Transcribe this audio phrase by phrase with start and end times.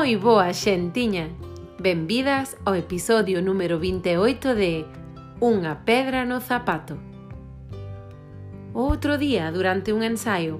[0.00, 1.28] Moi boa xentiña!
[1.76, 4.88] Benvidas ao episodio número 28 de
[5.44, 6.96] Unha pedra no zapato.
[8.72, 10.56] Outro día, durante un ensaio,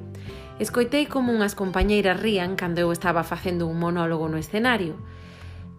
[0.61, 5.01] escoitei como unhas compañeiras rían cando eu estaba facendo un monólogo no escenario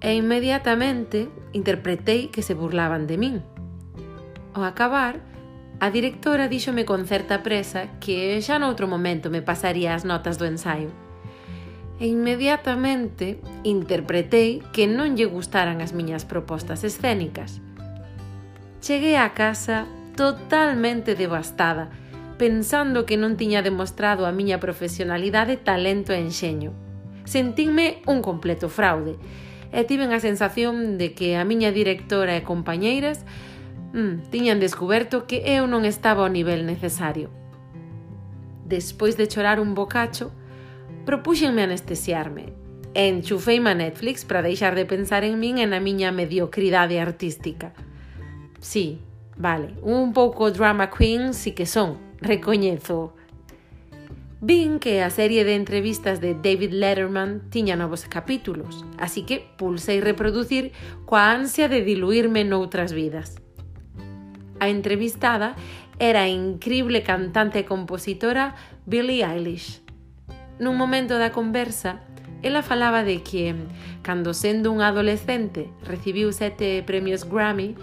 [0.01, 3.45] e inmediatamente interpretei que se burlaban de min.
[4.57, 5.21] Ao acabar,
[5.77, 10.49] a directora díxome con certa presa que xa noutro momento me pasaría as notas do
[10.49, 11.10] ensaio
[12.01, 17.61] e inmediatamente interpretei que non lle gustaran as miñas propostas escénicas.
[18.81, 19.85] Cheguei á casa
[20.17, 21.93] totalmente devastada,
[22.41, 26.73] pensando que non tiña demostrado a miña profesionalidade, talento e enxeño.
[27.29, 29.21] Sentínme un completo fraude
[29.69, 33.29] e tiven a sensación de que a miña directora e compañeiras
[33.93, 37.29] mm, tiñan descoberto que eu non estaba ao nivel necesario.
[38.65, 40.33] Despois de chorar un bocacho,
[41.05, 42.53] Propúxenme anestesiarme.
[42.93, 47.73] Enchufeime a Netflix para deixar de pensar en min e na miña mediocridade artística.
[48.61, 49.01] Sí,
[49.33, 53.17] vale, un pouco drama queen sí que son, recoñezo.
[54.41, 60.05] Vin que a serie de entrevistas de David Letterman tiña novos capítulos, así que pulsei
[60.05, 60.69] reproducir
[61.09, 63.41] coa ansia de diluirme noutras vidas.
[64.61, 65.57] A entrevistada
[65.97, 68.53] era a increíble cantante e compositora
[68.85, 69.81] Billie Eilish
[70.61, 72.05] nun momento da conversa,
[72.45, 73.57] ela falaba de que,
[74.05, 77.75] cando sendo un adolescente recibiu sete premios Grammy,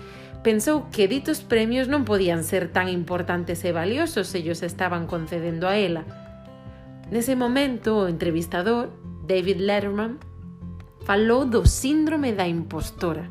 [0.42, 5.76] pensou que ditos premios non podían ser tan importantes e valiosos ellos estaban concedendo a
[5.76, 6.06] ela.
[7.10, 8.94] Nese momento, o entrevistador,
[9.26, 10.22] David Letterman,
[11.02, 13.26] falou do síndrome da impostora.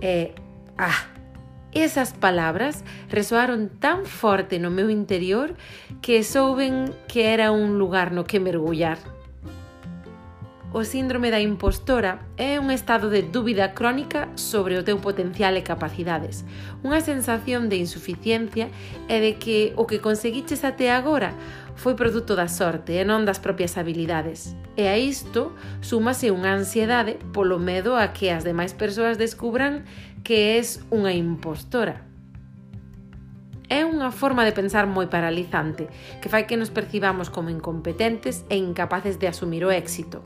[0.00, 0.32] E,
[0.76, 1.09] ah,
[1.72, 5.54] Esas palabras resoaron tan forte no meu interior
[6.02, 8.98] que souben que era un lugar no que mergullar.
[10.72, 15.66] O síndrome da impostora é un estado de dúbida crónica sobre o teu potencial e
[15.66, 16.42] capacidades,
[16.82, 18.70] unha sensación de insuficiencia
[19.06, 21.34] e de que o que conseguiches até agora
[21.80, 24.52] foi produto da sorte e non das propias habilidades.
[24.76, 29.88] E a isto súmase unha ansiedade polo medo a que as demais persoas descubran
[30.20, 32.04] que es unha impostora.
[33.72, 35.88] É unha forma de pensar moi paralizante,
[36.20, 40.20] que fai que nos percibamos como incompetentes e incapaces de asumir o éxito.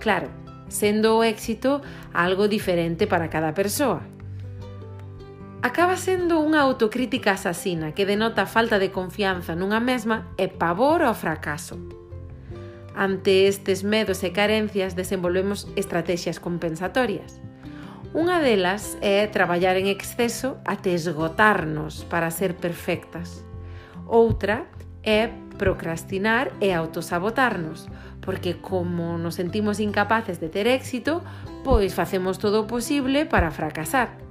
[0.00, 0.32] Claro,
[0.72, 1.84] sendo o éxito
[2.16, 4.13] algo diferente para cada persoa
[5.64, 11.16] acaba sendo unha autocrítica asasina que denota falta de confianza nunha mesma e pavor ao
[11.16, 11.80] fracaso.
[12.92, 17.40] Ante estes medos e carencias desenvolvemos estrategias compensatorias.
[18.12, 23.40] Unha delas é traballar en exceso até esgotarnos para ser perfectas.
[24.04, 24.68] Outra
[25.00, 27.88] é procrastinar e autosabotarnos,
[28.20, 31.24] porque como nos sentimos incapaces de ter éxito,
[31.64, 34.23] pois facemos todo o posible para fracasar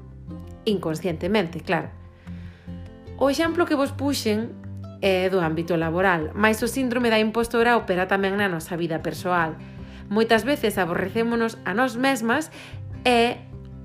[0.65, 1.89] inconscientemente, claro.
[3.17, 4.51] O exemplo que vos puxen
[5.03, 9.59] é do ámbito laboral, mas o síndrome da impostora opera tamén na nosa vida persoal.
[10.07, 12.47] Moitas veces aborrecémonos a nós mesmas
[13.03, 13.35] e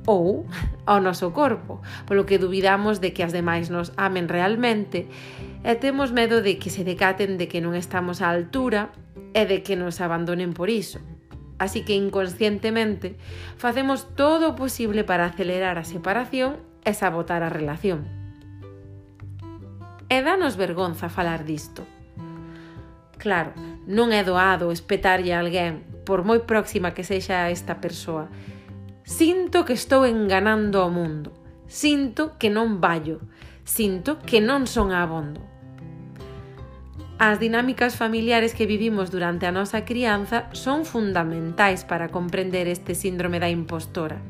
[0.09, 0.47] ou
[0.89, 5.10] ao noso corpo, polo que dubidamos de que as demais nos amen realmente
[5.60, 8.95] e temos medo de que se decaten de que non estamos á altura
[9.34, 11.03] e de que nos abandonen por iso.
[11.59, 13.19] Así que inconscientemente
[13.59, 18.06] facemos todo o posible para acelerar a separación e sabotar a relación.
[20.09, 21.84] E danos vergonza falar disto.
[23.19, 23.53] Claro,
[23.91, 28.31] non é doado espetarlle a alguén, por moi próxima que sexa esta persoa.
[29.09, 31.33] Sinto que estou enganando ao mundo.
[31.66, 33.21] Sinto que non vallo.
[33.65, 35.45] Sinto que non son abondo.
[37.19, 43.43] As dinámicas familiares que vivimos durante a nosa crianza son fundamentais para comprender este síndrome
[43.43, 44.22] da impostora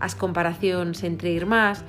[0.00, 1.84] as comparacións entre irmás,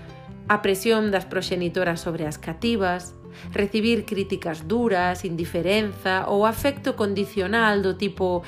[0.52, 3.16] a presión das proxenitoras sobre as cativas,
[3.56, 8.44] recibir críticas duras, indiferenza ou afecto condicional do tipo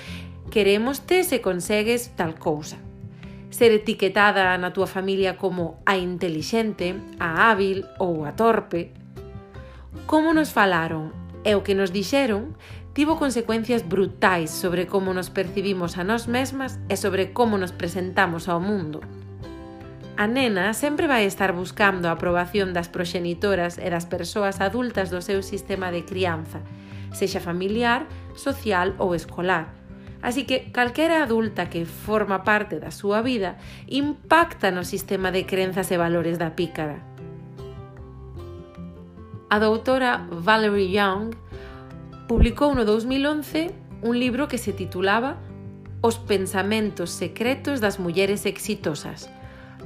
[0.52, 2.78] queremoste se consegues tal cousa.
[3.50, 8.92] Ser etiquetada na túa familia como a intelixente, a hábil ou a torpe.
[10.10, 11.14] Como nos falaron
[11.46, 12.58] e o que nos dixeron
[12.94, 18.50] tivo consecuencias brutais sobre como nos percibimos a nós mesmas e sobre como nos presentamos
[18.50, 19.23] ao mundo.
[20.16, 25.26] A nena sempre vai estar buscando a aprobación das proxenitoras e das persoas adultas do
[25.26, 26.62] seu sistema de crianza,
[27.18, 28.06] sexa familiar,
[28.38, 29.74] social ou escolar.
[30.22, 33.58] Así que calquera adulta que forma parte da súa vida
[33.90, 37.02] impacta no sistema de crenzas e valores da pícara.
[39.50, 41.34] A doutora Valerie Young
[42.30, 45.42] publicou no 2011 un libro que se titulaba
[46.06, 49.26] Os pensamentos secretos das mulleres exitosas–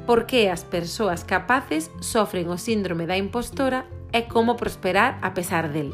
[0.07, 3.83] por que as persoas capaces sofren o síndrome da impostora
[4.15, 5.91] e como prosperar a pesar del.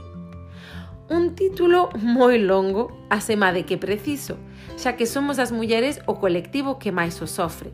[1.09, 4.37] Un título moi longo, asema de que preciso,
[4.77, 7.73] xa que somos as mulleres o colectivo que máis o sofre.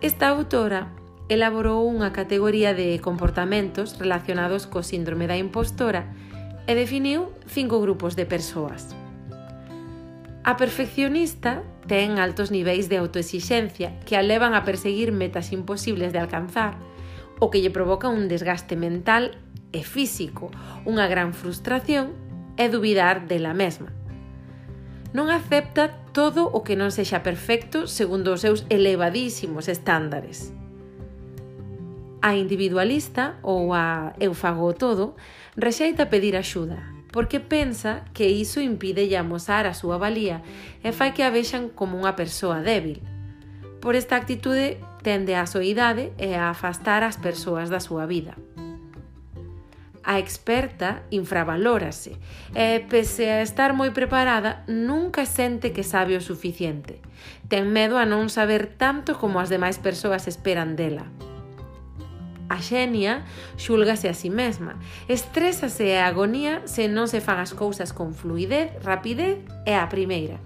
[0.00, 0.90] Esta autora
[1.28, 6.08] elaborou unha categoría de comportamentos relacionados co síndrome da impostora
[6.64, 9.01] e definiu cinco grupos de persoas.
[10.44, 16.18] A perfeccionista ten altos niveis de autoexixencia que a levan a perseguir metas imposibles de
[16.18, 16.74] alcanzar,
[17.38, 19.38] o que lle provoca un desgaste mental
[19.70, 20.50] e físico,
[20.82, 22.18] unha gran frustración
[22.58, 23.94] e dubidar dela mesma.
[25.14, 30.50] Non acepta todo o que non sexa perfecto segundo os seus elevadísimos estándares.
[32.18, 35.14] A individualista ou a eu fago todo
[35.54, 40.40] rexeita pedir axuda, porque pensa que iso impide amosar a súa valía
[40.80, 43.04] e fai que a vexan como unha persoa débil.
[43.84, 48.34] Por esta actitude tende a soidade e a afastar as persoas da súa vida.
[50.02, 52.18] A experta infravalórase
[52.58, 56.98] e, pese a estar moi preparada, nunca sente que sabe o suficiente.
[57.46, 61.06] Ten medo a non saber tanto como as demais persoas esperan dela
[62.52, 63.24] a xenia
[63.56, 64.76] xulgase a si mesma.
[65.08, 69.88] Estrésase e a agonía se non se fan as cousas con fluidez, rapidez e a
[69.88, 70.36] primeira.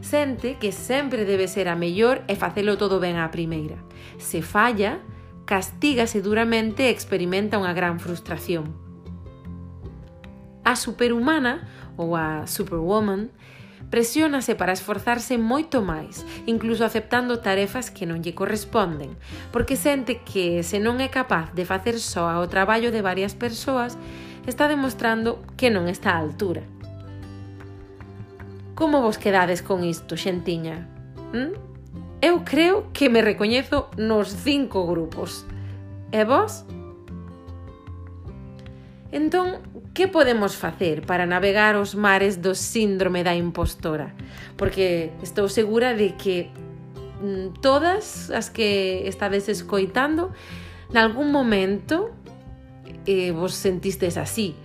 [0.00, 3.76] Sente que sempre debe ser a mellor e facelo todo ben á primeira.
[4.16, 5.04] Se falla,
[5.44, 8.72] castígase duramente e experimenta unha gran frustración.
[10.64, 11.68] A superhumana,
[12.00, 13.28] ou a superwoman,
[13.94, 19.14] presiónase para esforzarse moito máis, incluso aceptando tarefas que non lle corresponden,
[19.54, 23.94] porque sente que se non é capaz de facer soa o traballo de varias persoas,
[24.50, 26.66] está demostrando que non está á altura.
[28.74, 30.90] Como vos quedades con isto, xentiña?
[31.30, 31.54] ¿Mm?
[32.18, 35.46] Eu creo que me recoñezo nos cinco grupos.
[36.10, 36.66] E vos?
[39.14, 39.62] Entón,
[39.94, 44.10] que podemos facer para navegar os mares do síndrome da impostora?
[44.58, 46.50] Porque estou segura de que
[47.22, 50.34] mm, todas as que estades escoitando
[50.90, 52.10] nalgún momento
[53.06, 54.58] eh, vos sentistes así.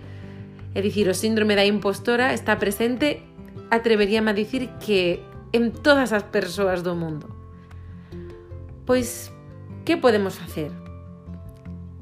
[0.74, 3.22] É dicir, o síndrome da impostora está presente,
[3.70, 5.22] atreveríame a dicir que
[5.54, 7.30] en todas as persoas do mundo.
[8.82, 9.30] Pois,
[9.86, 10.74] que podemos facer?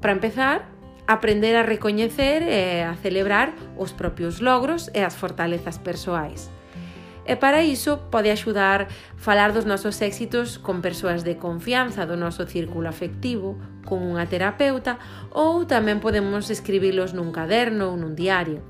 [0.00, 0.77] Para empezar,
[1.08, 6.52] aprender a recoñecer e a celebrar os propios logros e as fortalezas persoais.
[7.24, 12.44] E para iso pode axudar falar dos nosos éxitos con persoas de confianza do noso
[12.44, 13.56] círculo afectivo,
[13.88, 15.00] con unha terapeuta
[15.32, 18.60] ou tamén podemos escribilos nun caderno ou nun diario.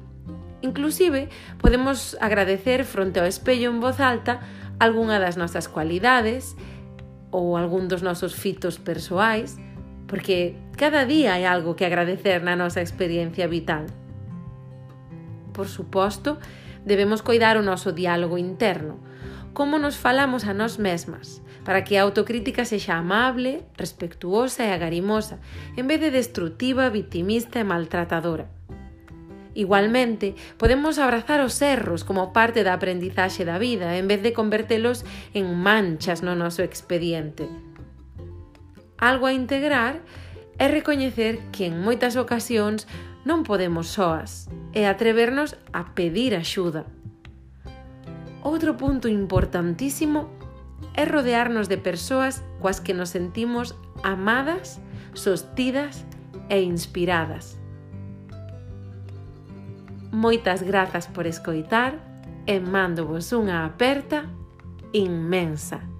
[0.63, 4.43] Inclusive, podemos agradecer fronte ao espello en voz alta
[4.79, 6.55] algunha das nosas cualidades
[7.35, 9.59] ou algún dos nosos fitos persoais,
[10.07, 13.91] porque Cada día hai algo que agradecer na nosa experiencia vital.
[15.51, 16.39] Por suposto,
[16.87, 19.03] debemos coidar o noso diálogo interno,
[19.51, 25.43] como nos falamos a nós mesmas, para que a autocrítica sexa amable, respectuosa e agarimosa,
[25.75, 28.47] en vez de destrutiva, victimista e maltratadora.
[29.59, 35.03] Igualmente, podemos abrazar os erros como parte da aprendizaxe da vida, en vez de convertelos
[35.35, 37.51] en manchas no noso expediente.
[38.95, 40.07] Algo a integrar
[40.59, 42.91] é recoñecer que en moitas ocasións
[43.23, 46.83] non podemos soas e atrevernos a pedir axuda.
[48.43, 50.27] Outro punto importantísimo
[50.99, 54.83] é rodearnos de persoas coas que nos sentimos amadas,
[55.15, 56.03] sostidas
[56.51, 57.59] e inspiradas.
[60.11, 62.03] Moitas grazas por escoitar
[62.49, 64.27] e mando vos unha aperta
[64.91, 65.98] inmensa.